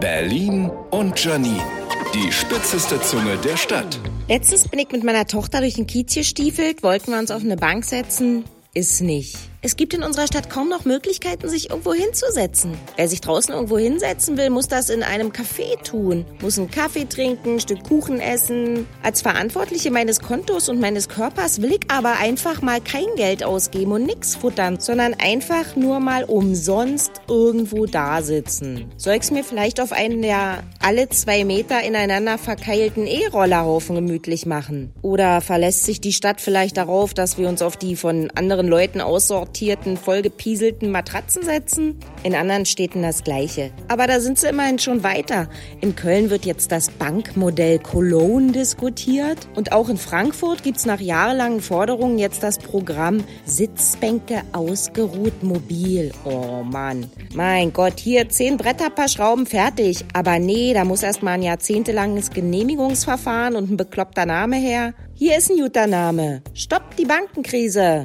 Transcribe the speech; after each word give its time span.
Berlin 0.00 0.70
und 0.90 1.22
Janine. 1.22 1.62
Die 2.14 2.32
spitzeste 2.32 3.00
Zunge 3.00 3.36
der 3.38 3.56
Stadt. 3.56 3.98
Letztens 4.28 4.68
bin 4.68 4.78
ich 4.78 4.90
mit 4.90 5.04
meiner 5.04 5.26
Tochter 5.26 5.60
durch 5.60 5.74
den 5.74 5.86
Kiez 5.86 6.14
gestiefelt, 6.14 6.82
wollten 6.82 7.12
wir 7.12 7.18
uns 7.18 7.30
auf 7.30 7.42
eine 7.42 7.56
Bank 7.56 7.84
setzen. 7.84 8.44
Ist 8.74 9.00
nicht. 9.00 9.36
Es 9.60 9.74
gibt 9.74 9.92
in 9.92 10.04
unserer 10.04 10.28
Stadt 10.28 10.50
kaum 10.50 10.68
noch 10.68 10.84
Möglichkeiten, 10.84 11.48
sich 11.48 11.70
irgendwo 11.70 11.92
hinzusetzen. 11.92 12.78
Wer 12.94 13.08
sich 13.08 13.20
draußen 13.20 13.52
irgendwo 13.52 13.76
hinsetzen 13.76 14.36
will, 14.36 14.50
muss 14.50 14.68
das 14.68 14.88
in 14.88 15.02
einem 15.02 15.32
Café 15.32 15.82
tun. 15.82 16.24
Muss 16.40 16.60
einen 16.60 16.70
Kaffee 16.70 17.06
trinken, 17.06 17.54
ein 17.54 17.60
Stück 17.60 17.82
Kuchen 17.82 18.20
essen. 18.20 18.86
Als 19.02 19.20
Verantwortliche 19.20 19.90
meines 19.90 20.20
Kontos 20.20 20.68
und 20.68 20.78
meines 20.78 21.08
Körpers 21.08 21.60
will 21.60 21.72
ich 21.72 21.80
aber 21.88 22.18
einfach 22.20 22.62
mal 22.62 22.80
kein 22.80 23.06
Geld 23.16 23.42
ausgeben 23.42 23.90
und 23.90 24.06
nix 24.06 24.36
futtern, 24.36 24.78
sondern 24.78 25.14
einfach 25.14 25.74
nur 25.74 25.98
mal 25.98 26.22
umsonst 26.22 27.10
irgendwo 27.26 27.86
da 27.86 28.22
sitzen. 28.22 28.92
Soll 28.96 29.16
ich's 29.16 29.32
mir 29.32 29.42
vielleicht 29.42 29.80
auf 29.80 29.90
einen 29.90 30.22
der 30.22 30.62
alle 30.78 31.08
zwei 31.08 31.44
Meter 31.44 31.82
ineinander 31.82 32.38
verkeilten 32.38 33.08
E-Rollerhaufen 33.08 33.96
gemütlich 33.96 34.46
machen? 34.46 34.92
Oder 35.02 35.40
verlässt 35.40 35.82
sich 35.82 36.00
die 36.00 36.12
Stadt 36.12 36.40
vielleicht 36.40 36.76
darauf, 36.76 37.12
dass 37.12 37.38
wir 37.38 37.48
uns 37.48 37.60
auf 37.60 37.76
die 37.76 37.96
von 37.96 38.30
anderen 38.36 38.68
Leuten 38.68 39.00
aussortieren 39.00 39.47
aussortierten, 39.48 39.96
vollgepieselten 39.96 40.90
Matratzen 40.90 41.42
setzen. 41.42 41.98
In 42.22 42.34
anderen 42.34 42.66
Städten 42.66 43.02
das 43.02 43.24
Gleiche. 43.24 43.70
Aber 43.88 44.06
da 44.06 44.20
sind 44.20 44.38
sie 44.38 44.48
immerhin 44.48 44.78
schon 44.78 45.02
weiter. 45.02 45.48
In 45.80 45.96
Köln 45.96 46.30
wird 46.30 46.44
jetzt 46.44 46.70
das 46.72 46.90
Bankmodell 46.90 47.78
Cologne 47.78 48.52
diskutiert. 48.52 49.48
Und 49.56 49.72
auch 49.72 49.88
in 49.88 49.96
Frankfurt 49.96 50.62
gibt 50.62 50.78
es 50.78 50.86
nach 50.86 51.00
jahrelangen 51.00 51.60
Forderungen 51.60 52.18
jetzt 52.18 52.42
das 52.42 52.58
Programm 52.58 53.24
Sitzbänke 53.44 54.42
ausgeruht 54.52 55.42
mobil. 55.42 56.12
Oh 56.24 56.62
Mann. 56.62 57.10
Mein 57.34 57.72
Gott, 57.72 57.98
hier 57.98 58.28
zehn 58.28 58.56
Bretter, 58.56 58.90
paar 58.90 59.08
Schrauben, 59.08 59.46
fertig. 59.46 60.04
Aber 60.12 60.38
nee, 60.38 60.74
da 60.74 60.84
muss 60.84 61.02
erst 61.02 61.22
mal 61.22 61.32
ein 61.32 61.42
jahrzehntelanges 61.42 62.30
Genehmigungsverfahren 62.30 63.56
und 63.56 63.70
ein 63.70 63.76
bekloppter 63.76 64.26
Name 64.26 64.56
her. 64.56 64.94
Hier 65.14 65.36
ist 65.36 65.50
ein 65.50 65.58
guter 65.58 65.86
Name. 65.86 66.42
Stopp 66.54 66.96
die 66.96 67.04
Bankenkrise. 67.04 68.04